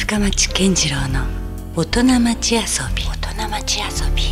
[0.00, 1.26] 深町健次郎の
[1.76, 2.60] 大人町遊
[2.96, 3.04] び。
[3.04, 4.22] 大人町遊び。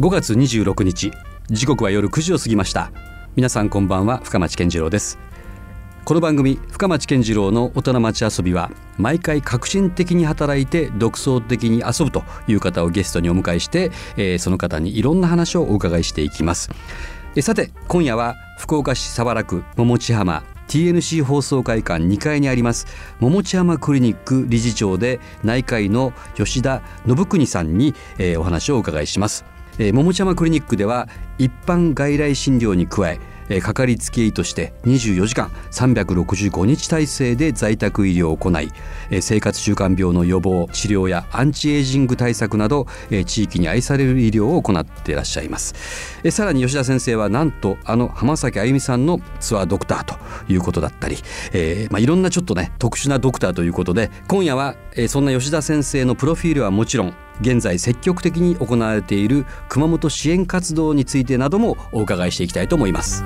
[0.00, 1.12] 5月26日
[1.48, 2.90] 時刻は夜9時を過ぎました。
[3.36, 5.18] 皆さんこんばんは深町健次郎です。
[6.04, 16.70] この番組深町健次郎の大人町遊びは毎回革新的に働いて独創的に遊ぶという方をゲストにお迎えして、えー、その方にいろんな話をお伺いしていきます。
[17.36, 22.86] えさて今夜は福岡市早良区桃地浜 TNC 放送会館2階にあります
[23.20, 29.44] 桃地浜クリニック理事長で内科医の吉田信国さんに、えー、お話をお伺いします、
[29.78, 31.08] えー、桃地浜クリニックでは
[31.38, 38.70] 一般外来診療に加ええかかりつけ医として24時間365日体制で在宅医療を行い、
[39.10, 45.74] え生活習慣病の予防治療やアンチエイジング対策など、え地域に愛される医療を行っていらっしゃいます、
[46.24, 50.16] えさらに吉田先生はなんとあの浜崎あゆみさんのツアードクターと
[50.52, 51.16] いうことだったり、
[51.52, 63.24] えー、まあ、いろんなちょっとね特殊なドクターということで今夜は、えそんな吉田先生のプロフィールはもちろん現在積極的に行われている熊本支援活動についてなどもお伺いしていきたいと思います。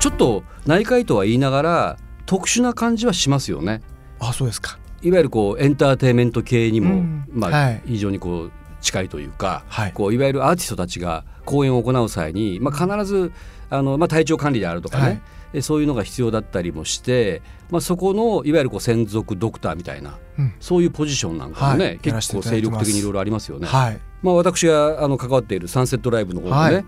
[0.00, 3.82] ちょっと内科医とは言いながら特殊な感じはしますよね。
[4.20, 4.78] あそうですか。
[5.02, 13.32] いわゆるこうエンターテインメント系にも、うん、まあ、はい、非常にこう近いというか、はい、こういわゆるアーティストたちが公演を行う際に、まあ、必ず
[13.70, 15.20] あの、まあ、体調管理であるとかね、はい
[15.60, 23.66] そういうのが必要だったりもして、まあ、そこのいわゆるこう専属ドクターみたいな、うん、そういうポジションなんかもね、はい、結構精力的にいろいろありますよね。
[23.66, 26.84] はい、まあ、私があの関わっているサンセットライブの方でね、はい、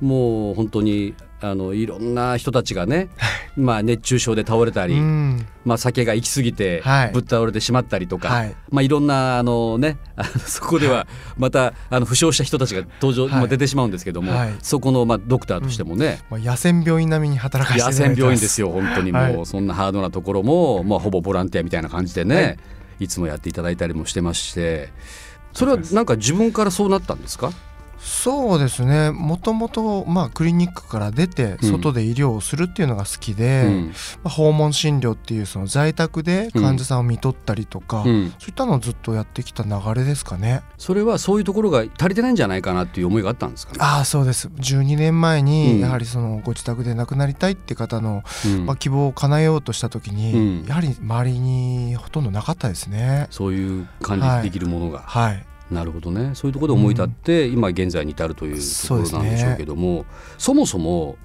[0.00, 3.08] もう本当にあのいろんな人たちがね、
[3.56, 4.98] まあ、熱中症で倒れたり、
[5.64, 22.58] まあ、酒が行き過ぎてぶっ倒れてしまったりとか、はい、まあ、いろんなあの、ね、あのそこではまたあの負傷した人たちが登場、はい、まあ、出てしまうんですけども、はい、そこの、まあ、ドクターとしてもね、うん、野戦病院並みに働かせて野戦病院ですよ本当にもう、そんなハードなところも、まあ、ほぼボランティアみたいな感じでね、
[23.00, 24.88] い、つもやっていただいたりもしてまして
[25.52, 27.52] それはなんか自分からそうなったんですか？
[28.04, 29.10] そうですね。
[29.10, 33.86] もともと、まあ、クリニックから出て外で医療をするっていうのが好きで、うん、
[34.22, 40.62] まあ、訪問診療っていうその在宅で患者さんを見とったりとか、うん、そういったのをずっとやってきた流れですかね。
[40.76, 43.78] それはそういうところが足りてないんじゃないかなっていう思いがあったんですかね？
[43.80, 44.48] ああそうです。
[44.48, 53.28] 12年前にやはりそのご自宅で亡くなりたいって方の、うん、まあ、希望を叶えようとした時に、やはり周りにほとんどなかったですね。
[53.30, 55.00] そういう管理できるものが。
[55.00, 56.32] はい、はいなるほどね。
[56.34, 60.04] そういうところで思い立って、うん、今現在に至るというところなんでしょうけども
[60.38, 61.16] そ、ね,、もそも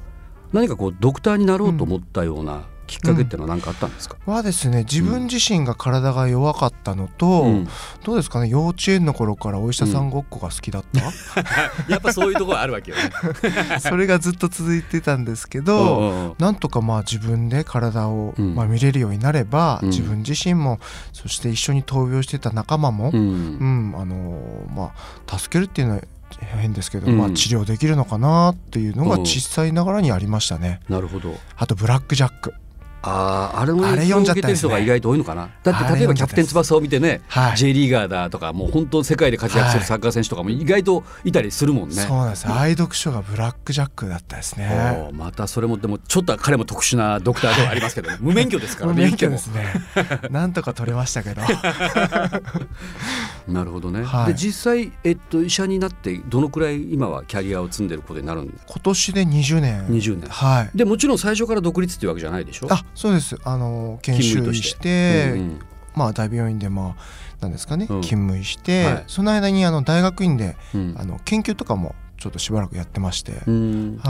[0.53, 7.67] 何かこうドクターになろうと思ったようなきっかけってのは何かあったんですか、うん、はですね自分自身が体が弱かったのと、うん、
[8.03, 8.50] どうですかね？
[8.50, 11.13] 幼稚園の頃からお医者さんごっこが好きだった、うん、
[11.91, 13.03] やっぱそういうところあるわけよね。
[13.79, 20.79] それがずっと続いてたんですけどなんとかまあ自分で体を、まあ、見れるようになれば、自分自身も
[21.13, 23.94] そして一緒に闘病してた仲間も、うん。
[23.97, 24.39] あの
[24.75, 24.94] ま
[25.27, 26.01] あ、助けるっていうのは
[26.39, 30.79] 変ですけど、うん、まあ、治療できるのかなっていうのが小さいながらにありましたね。
[30.89, 31.35] なるほど。
[31.57, 32.53] あとブラック・ジャック
[33.01, 45.09] あああれも影響を受けてる人が意外と多いのかな、だって例えばキャプテン翼を見てね、はい、J リーガーだとかもう本当世界で活躍するサッカー選手とかも意外といたりするもんね、そうなんです愛読書がブラック・ジャックだったですね。
[45.13, 48.95] またそれもでもちょっと彼も特殊なドクターではありますけど、ね、 無免許ですからね。
[48.95, 49.65] 無免許ですね。
[50.29, 51.41] なんとか取れましたけど
[53.53, 59.87] なるほどね、はい、で実際、えっと、医者になってどのくらい今はキャリアを積んでることになるんです今年で20年。
[59.87, 60.29] 20年。
[60.29, 60.77] はい。
[60.77, 62.67] でもちろん最初から独立っていうわけじゃないでしょ？
[62.69, 65.59] あそうですあの研修医して、うんうん、
[65.95, 73.41] まあ、大病院でまあなんですかね、うん、勤務して、はい、その間にあの大学院で、うん、あの研究とかもちょっとしばらくやってまして、はい、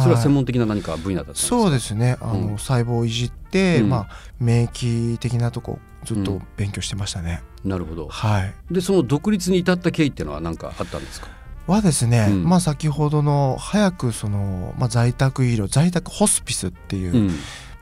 [0.01, 1.49] それは専門的な何か分野だったんですか？
[1.49, 2.17] そうですね。
[2.21, 7.43] あの、細胞をいじって、まあ、免疫的なとこずっと勉強してましたね。
[7.63, 11.27] なるほど、はい、でその独立に至った経緯っていうのは何かあったんですか？
[11.67, 17.31] はですね、うん、まあ先ほどの早くその、まあ、在宅医療在宅ホスピスっていう、うん。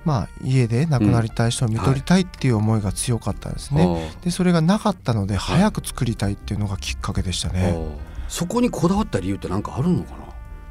[0.06, 7.78] まあ、家で亡くなりたい人を見取りたいっていう思いが強かったですね、うんはい、でそれがなかったので早く作りたいっていうのがきっかけでしたね、はい、
[8.30, 10.27] そこにこだわった理由って何かあるのかな？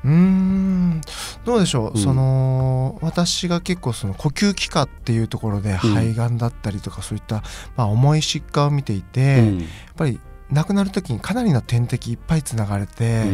[0.06, 1.00] うん。
[1.44, 7.42] どうでしょう、うん、その私が結構その呼吸器科っていうところで肺がんだったりとかそういった、
[7.76, 10.20] まあ、重い疾患を見ていて、うん、やっぱり
[10.50, 13.24] 亡くなる時にかなりの点滴いっぱいつながれて、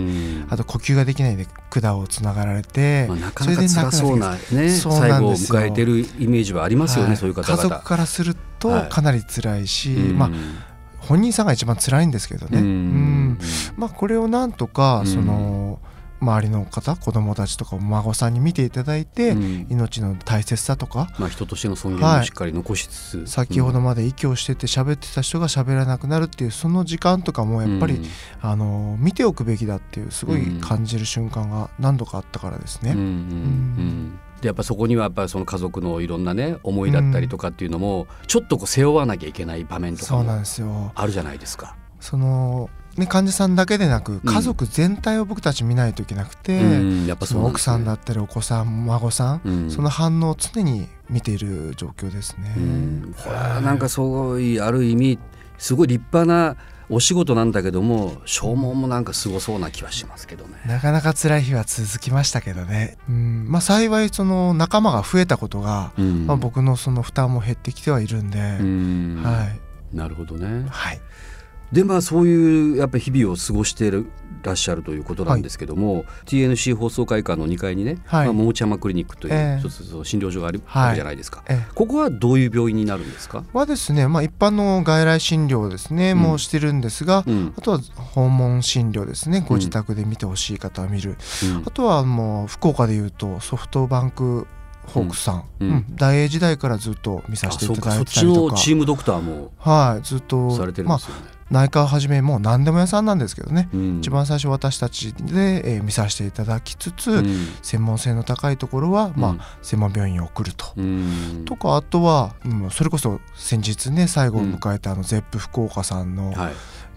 [0.48, 7.62] あと呼吸ができないで管をつながられて、まあ、なかなか辛そうなね最後を迎えてるイメージはありますよね、はい、そういう方々。
[7.62, 10.30] 家族からするとかなり辛いし、はい、まあ
[11.00, 13.38] 本人さんが一番辛いんですけどね、うん。
[13.76, 15.80] まあ、これをなんとかその、
[16.22, 28.04] 周りの方子供たちとかお孫さんに見ていただいて、うん、命の大切さとか、まあ、人としての尊厳もしっかり残しつつ、はい、先ほどまで息をしてて喋ってた人が喋らなくなるっていうその時間とかもやっぱり、うん、
[28.40, 32.94] あの見ておくべきだっていうすごい感じる瞬間が何度かあったからですね。
[34.40, 41.76] でやっぱそこにはやっぱその家族のいろんなね思いだったりとかっていうのも、ちょっとこう背負わなきゃいけない場面とかもあるじゃないですか。
[42.00, 52.54] そのね、患者さんだけでなく家族全体を僕たち見ないといけなくて、うんやっぱその奥さんだったりお子さん孫さん、うん、その反応を常に見ている状況ですね。
[52.56, 53.14] うん、
[53.64, 55.18] なんかすごいある意味
[55.58, 56.56] すごい立派な
[56.90, 60.60] お仕事なんだけども消耗もなんかすごそうな気はしますけどね。
[60.66, 63.46] なかなか辛い日は続きましたけどね、うん。
[63.48, 69.22] まあ、幸いその仲間が増えたことが、うん、まあ、僕のその負担も減ってきてはいるんで、ん。
[69.22, 70.66] はい、なるほどね。
[70.68, 71.00] はい
[71.72, 73.90] でまあそういうやっぱ日々を過ごして
[74.42, 83.44] らっしゃるということなんですけども、はい、TNC 放送会館の2階にね、はい、まあ、桃ちゃまクリニックという一つ診療所があるわけじゃないですか、えー、ここはどういう病院になるんですか？
[83.52, 94.46] はですね、まあ、一般の外来診療ですね、うん、もうしてるんですが、うん、あとは訪問診療ですねご自宅で見てほしい方は見る、うん、あとはもう福岡でいうとソフトバンク
[94.86, 95.68] ホークさん、うん。
[95.68, 98.56] うん、大英時代からずっと見させていただいてたりとか。
[98.56, 110.74] チームドクターもはいずっとされてるんですよね、まあ内科をはじめもう何でも屋さんなんですけどね、うん、一番最初私たちで、えー、見させていただきつつ、うん、専門性の高いところは、まあ、専門病院に送ると。
[111.44, 116.52] とかあとは、うん、それこそ先日ね最後を迎えたあのゼップ福岡さんの、はい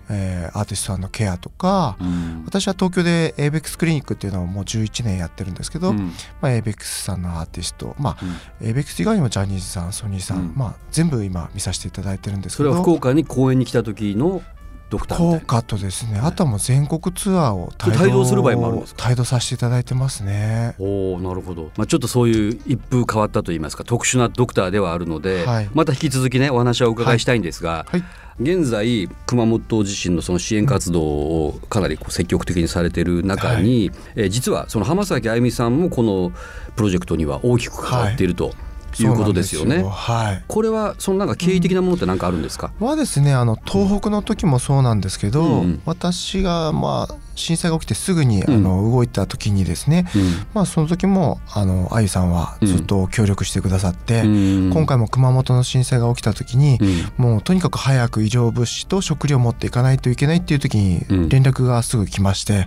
[0.10, 6.12] えー、アーティストさんのケアとか、うん、私は東京で ABEX クリニックっていうのをもう11年やってるんですけど、うん、
[6.42, 8.18] まあ、ABEX さんのアーティスト、まあ
[8.62, 14.42] うん、ABEX 以外にもジャニーズさんソニーさん、うん、まあ、全部今見させていただいてるんですけどそれは福岡に公演に来た時の
[14.90, 19.08] ドクター福岡とですね、あとはもう全国ツアーを帯同する場合もあるんですか？
[19.08, 20.76] 帯同させていただいてますね。
[20.80, 28.00] おなるほど、まあ、ちょっとそういう一風変わったといいますか特殊なドクターではあるので、はい、また引き続きねお話はお伺いしたいんですが、はい。
[28.02, 36.34] はい現在熊本地震のその支援活動をかなりこう積極的にされている中に、はい、え実はその浜崎あゆみさんもこの
[36.76, 38.48] プロジェクトには大きく関わっていると。
[38.48, 38.56] はい
[39.04, 39.84] いうことですよね。
[39.84, 40.44] はい。
[40.48, 42.72] これはそのなんか経緯的なものって何かあるんですか？
[42.80, 50.22] うん、はですね、あの東北の時もそうなんですけど、うん、私がまあ震災が起きてすぐにあの動いた時にですね、うん、
[50.54, 56.80] まあその時もあのあゆさんはずっと協力してくださって、うん、今回も熊本の震災が起きた時に、
[57.18, 62.66] うん、もうとにかく早く医療物資と食料を持っていかないといけないっていう時に連絡がすぐ来まして、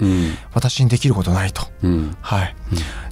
[0.52, 1.62] 私にできることないと、
[2.20, 2.54] はい、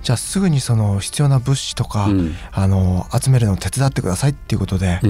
[0.02, 2.08] じゃあすぐにその必要な物資とか、
[2.52, 5.00] あの集めるのを手伝ってくださいっていうことで、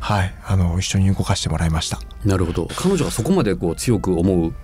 [0.00, 0.34] はい。
[0.48, 1.98] あの一緒に動かしてもらいました。
[2.24, 2.68] なるほど。
[2.76, 4.54] 彼女がそこまでこう強く思う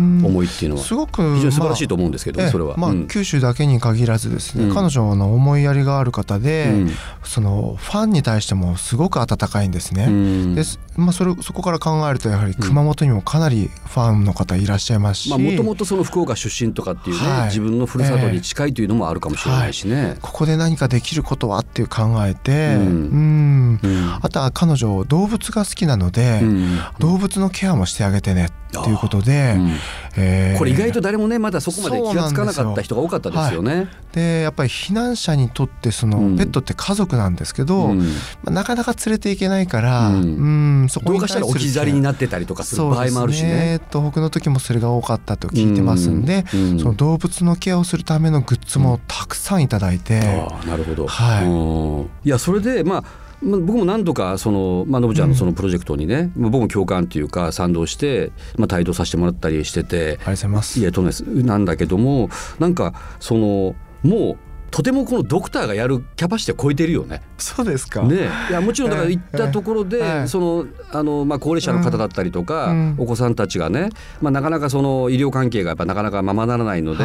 [0.00, 0.82] 思いっていうのは。
[0.82, 6.90] すごく非常に素晴らしいと思うんですけど、まあ、それは、まあ、九州だけに限らずですね、うん、彼女の思いやりがある方で、うん、
[7.24, 10.06] そのファンに対してもすごく温かいんですね。
[10.08, 10.62] うん、で
[10.96, 15.38] まあ、それそこから考えるとやはり熊本にもかなりファンの方いらっしゃいますし。
[15.38, 23.80] もともとその福岡出身とかっていうね、はい、自分のふるさとに近いというのもあるかもしれないしね、えーはい、ここで何かできることはっていう考えて、うん。
[24.20, 26.42] あとは彼女動物が好きなので、
[26.98, 29.70] 動物のケアもしてあげてねっていうことで、うん。
[30.16, 33.88] えー、これ意外と誰もねまだそこまで気が付かなかった人が多かったですよね。
[34.12, 38.04] で、はい、やっぱり避難者にとってその、ペットって家族なんですけど、うん、ま
[38.46, 43.48] あ、なかなか連れていけないから、うん、うんそこにどうかしたら置き去りになってたりとかする場合もあるしね。
[43.50, 50.20] ね東北の時もそれが多かったと聞いてますんで、うんその動物のケアをするためのグッズもたくさんいただいて。
[50.20, 60.80] あなるほど、はい、いやそれでまあまあ、僕も何度かその、まあのぶちゃんのそのプロジェクトにね、うん、僕も共感というか賛同して、まあ、帯同させてもらったりしててありがとうございます。
[60.80, 61.10] いやとね
[61.42, 62.28] なんだけども
[62.58, 64.36] なんかそのもう
[64.70, 67.22] とてもこのドクターがやるキャパシティを超えてるよね。
[67.38, 68.02] そうですか。
[68.02, 77.04] ね、いやもちろんだから行ったところで、そのあのまあ高齢者の方だったりとか、お子さんたちがね、まあなかなかその医療関係がやっぱなかなかままならないので、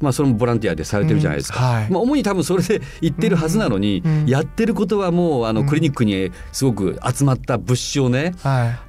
[0.00, 1.86] まあそれもボランティアでされてるじゃないですか。
[1.90, 8.34] まあ主に多分それで行ってるはずなのに、やってることはもうあのクリニックにすごく集まった物資をね、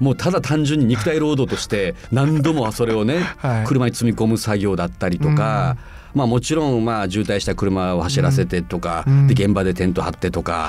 [0.00, 3.20] もうただ単純に肉体労働として何度もそれをね、
[3.66, 5.76] 車に積み込む作業だったりとか。
[6.18, 10.68] まあ、もちろんまあ渋滞した車を走らせてとか、で現場でテント張ってとか、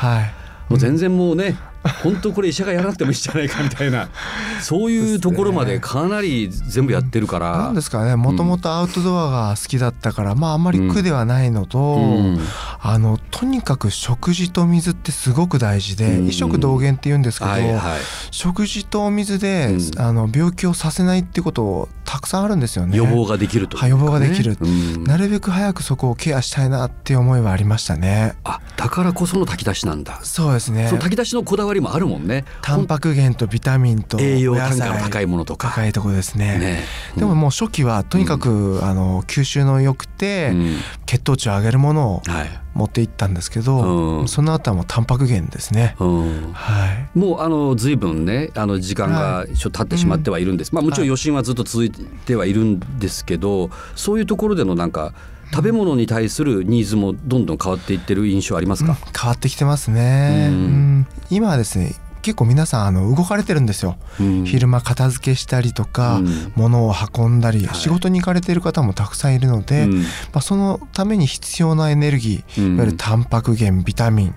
[0.69, 1.57] もう全然もうね
[2.03, 4.09] 本当これ医者がやらなくてもいいじゃないかみたいな
[4.61, 7.57] そういうところまでかなり全部やってるから。
[7.57, 8.15] なんですかね。
[8.15, 12.39] もともとアウトドアが好きだったから、まああんまり苦ではないのと、うん、
[12.81, 17.99] あのとにかく食事と水ってすごく大事で、うん、衣食同源って言うんですけど、はいはい、
[18.31, 22.97] 食事と水で、うん、あの病気をさせないってことをたくさんあるんですよね。
[22.97, 28.35] 予防ができると、ね、はい、予防ができる、うん、なるべく早くそこをケアしたいなって思いはありましたね。
[28.43, 30.19] あだからこその炊き出しなんだ。
[30.23, 30.87] そうですね。
[30.87, 32.45] その炊き出しのこだわりもあるもんね。
[32.61, 35.69] タンパク源とビタミンと栄養単価の高いものとか。
[35.69, 36.83] 高いところですね、ね。
[37.13, 40.53] うん、でももう初期はとにかく、あの吸収の良くて、
[41.05, 42.59] 血糖値を上げるものを、はい。
[42.79, 55.13] 持っていったんですけど、うん、その後はもうタンパク源ですね、うん、はい、もうあの随分ねあの時間がちょっと経ってしまってはいるんです、はい、まあ、もちろん余震はずっと続いてはいるんですけど、そういうところでのなんか
[55.51, 60.51] 食べ物に対するニーズもどんどん変わっていってる印象ありますか、うん、変わってきてますね、
[61.29, 74.35] 今はですね結構皆さんあの動かれてるんですよ、うん、昼間片付けしたりとか、うん、物を運んだり、はい、仕事に行かれている方もたくさんいるので、うん、まあ、そのために必要なエネルギー、いわゆるタンパク源ビタミン、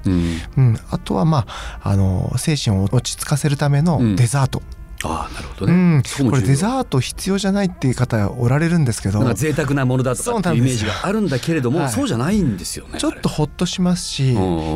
[0.56, 0.78] うん。
[0.90, 4.62] あとはまああの精神を落ち着かせるためのデザート、
[5.04, 14.34] あなるほどね、うん、これデザート必要じゃないっていう方おられるんですけどなん贅沢なものだとかっていうイメージがあるんだけれどもそう,、じゃないんですよねちょっとほっとしますし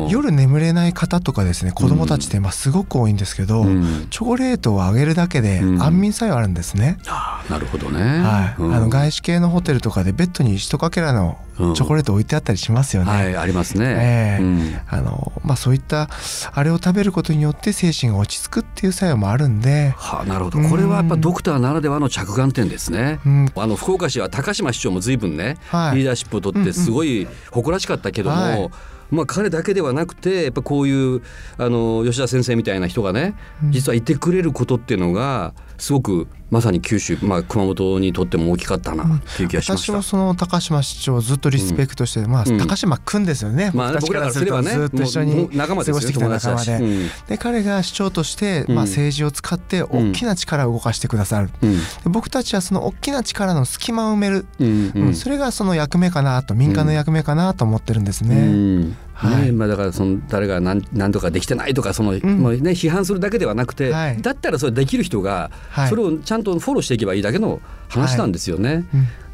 [0.09, 13.11] 夜眠れない方とかですね子供たちってまあすごく多いんですけど、うん、チョコレートをあげるだけで安眠作用あるんですね、うん、あなるほどね、はい、あの外資系のホテルとかでベッドに一かけらのチョコレート置いてあったりしますよね。
[13.11, 14.37] はい、ありますね。
[14.39, 16.07] えーあのまあ、そういった
[16.53, 19.93] あれを食べることによって精神が落ち着くっていう作用もあるんで。
[19.97, 20.59] はあ、なるほど。
[20.59, 23.19] これはやっぱドクターならではの着眼点ですね。
[23.25, 28.35] うん、あの福岡市は高島市長も随分ね、はい、リーダーシップを取ってすごい誇らしかったけども。
[28.35, 28.69] はい
[29.11, 31.21] まあ、彼だけではなくてやっぱこういう
[31.57, 33.35] あの吉田先生みたいな人がね
[33.69, 46.75] 実はいてくれることっていうのがすごくまさに九州、まあ、熊本にとっても大きかったなっていう気がしました、私もその高島市長をずっとリスペクトして、うん、まあ、高島君ですよね、まあ、僕らからすればねずっと一緒に過ごしてきた仲間で。
[46.77, 51.67] うん、で彼が市長として、まあ、政治を使って大きな力を動かしてくださる、う
[52.09, 55.13] ん、僕たちはその大きな力の隙間を埋める、うん。
[55.15, 58.95] それがその役目かなと民間の役目かなと思ってるんですね。
[59.17, 65.49] はい、ねまあ、だからその誰が何何とかできてないとかその、うん、もうね、批判するだけではなくて、はい、だったらそれできる人が
[65.89, 68.69] それをちゃんとフォローしていけばいいだけの話なんですよね。
[68.69, 68.85] はい。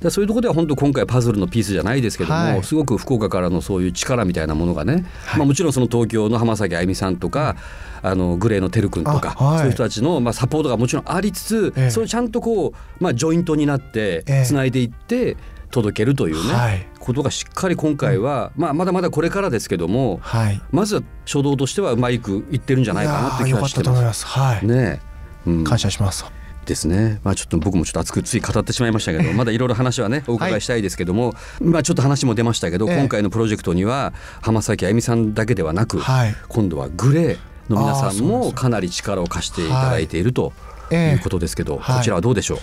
[0.04, 5.06] うん、そういうところでは本当今回パズルのピースじゃないですけども、はい、すごく福岡からのそういう力みたいなものがね、
[5.38, 7.58] まあ、もちろんその東京の浜崎あゆみさんとか、
[8.02, 15.36] あのグレーのてるくんとか、そういう人たちの、まあ、サポートがもちろんありつつ、ええ、それをちゃんとこう、まあ、ジョイントになってつないでいって。
[15.74, 24.26] 届けるというね、はい、ことがしっかり今回は、うん、まあ、まだまだこれからですけども、はい、まずは初動としてはうまくいってるんじゃないかなって気がしてます。
[24.26, 25.02] はい、ね、
[25.46, 26.26] うん、感謝します。
[26.66, 37.38] ですね、まあ、ちょっと僕もちょっと熱くつい語ってしまいましたけどまだいろいろ話はねお伺いしたいですけども、はい、まあ、ちょっと話も出ましたけど、今回のプロジェクトには浜崎あゆみさんだけではなく、はい、今度はグレー
[37.68, 40.54] の皆さんもかなり力を貸していただいていると。
[40.96, 42.60] いうことですけど、こちらはどうでしょう？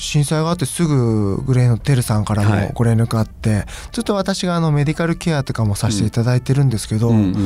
[0.00, 7.36] 震災があってすぐグレーのてるさんからもご連絡あって、はい、ずっと私があのメディカルケアとかもさせていただいてるんですけど、うんうん、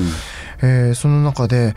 [0.62, 1.74] えー、その中で、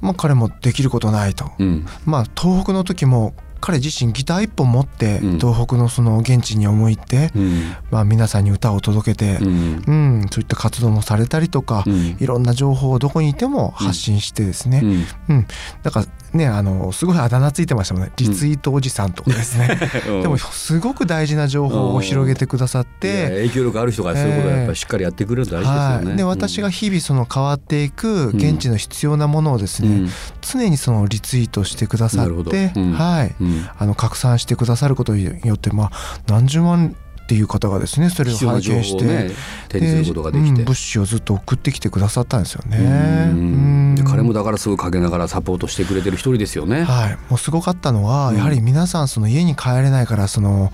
[0.00, 9.92] まあ、彼もできることないと、うん、まあ東北の時も彼自身ギター一本持って東北のその現地に思いって、うん、まあ、皆さんに歌を届けて、うん、う
[10.24, 14.82] ん、そういった活動もされたりとか、うん、いろんな情報をどこにいても発信してですね、
[15.30, 15.46] うん。
[15.82, 16.06] だから
[16.36, 18.12] ねあのすごいあだ名ついてましたもんね。
[18.16, 19.78] リツイートおじさんとかですね、
[20.22, 23.44] でもすごく大事な情報を広げてくださって。
[23.44, 30.08] 影響力ある人がそういうことをやっぱりしっかりやってくれるの大事ですよね、はい、で私が日々その変わっていく現地の必要なものをですね、
[30.40, 33.34] 常にそのリツイートしてくださって、はい、
[33.78, 35.90] あの拡散してくださることによってまあ
[36.26, 39.30] 何十万っていう方がですねそれを拝見して、ね、
[39.68, 44.04] 手にすることができて、物資をずっと送ってきてくださったんですよね。
[44.06, 46.84] 彼もだからすぐ陰ながらサポートしてくれてる一人ですよね。
[46.84, 50.70] はい、もうすごかったのは、やはり皆さんその家に帰れないからその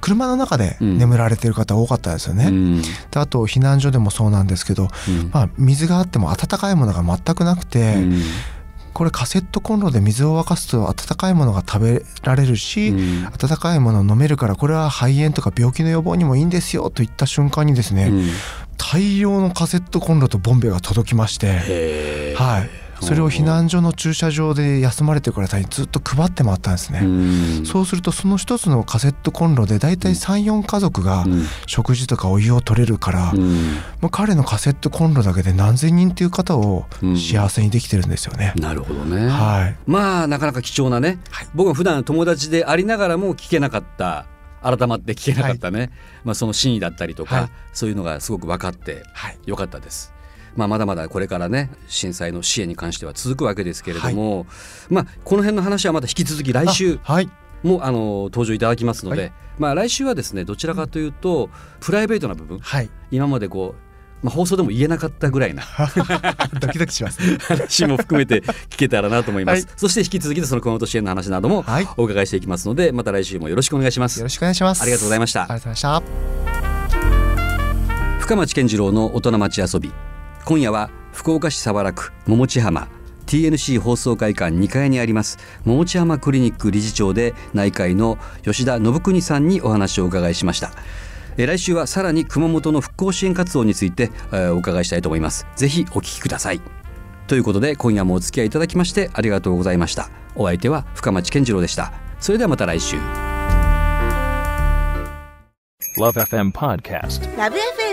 [0.00, 2.46] 車の中で眠られてる方多かったですよね。
[2.46, 7.96] うん、であと避難所でもそうなんですけど、うん、まあ水があっても温かいものが全くなくて。
[7.96, 8.22] うん
[8.92, 18.28] これカセットコンロで水を沸かすと温かいものが食べられるし、うん、温かいものを飲めるからこれは肺炎とか病気の予防にもいいんですよといった瞬間にですね、うん、
[18.76, 22.70] 大量のカセットコンロとボンベが届きまして、はい、
[23.00, 31.24] それを避難所の駐車場で休まれてる方にずっと配って回ったんですね、うそうするとその一つのカセットコンロで大体34家族が
[31.66, 33.32] 食事とかお湯を取れるから、
[34.00, 44.26] もう彼のカセットコンロだけで何千人っていう方を幸せにできてるんですよね、なるほどね、はい、まあなかなか貴重なね、はい、僕は普段友達でありながらも聞けなかった
[44.62, 45.90] 改まって聞けなかったね、はい、
[46.24, 49.02] まあ、その真意だったりとか、はい、そういうのがすごく分かって
[49.46, 50.12] よかったです。
[50.56, 54.46] まあ、まだまだこれからね震災の支援に関しては続くわけですけれども、はい、
[54.90, 57.30] まあ、この辺の話はまた引き続き来週、はい、
[57.62, 63.90] もあの登場いただきますので、はい、まあ来週はですねどちらかというと、うん、プライベートな部分、はい、今までこう
[64.22, 65.62] まあ、放送でも言えなかったぐらいな
[66.60, 71.64] ドキドキします、ね、話も含めて聞けたらなと思います、はい、そして引き続きその熊本支援の話なども
[71.96, 74.18] お伺いしていきますので、また来週もよろしくお願いします。
[74.18, 74.82] よろしくお願いします。
[74.82, 75.44] ありがとうございました。
[75.44, 77.00] ありがとうございました。
[78.20, 79.92] 深町健次郎の大人町遊び
[80.44, 82.88] 今夜は福岡市早良区桃地浜
[83.26, 90.72] TNC 放送会館2階にあります桃地浜クリニック理事長で内科医の吉田信邦さんにお話をお伺いしました。
[91.36, 95.46] 来週はさらに熊本の復興支援活動についてお伺いしたいと思います。
[95.56, 96.60] ぜひお聞きください。
[97.28, 100.10] ということで今夜もお付き合いいただきましてありがとうございました。
[100.34, 101.92] お相手は深町健次郎でした。
[102.18, 102.96] それではまた来週。
[105.98, 107.79] LoveFM Podcast LoveFM